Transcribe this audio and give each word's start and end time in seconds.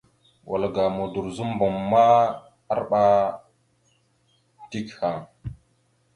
Wal 0.49 0.63
ga 0.73 0.83
Modorəzobom 0.97 1.77
arɓa 2.75 3.03
dik 4.69 4.87
haŋ. 4.99 5.17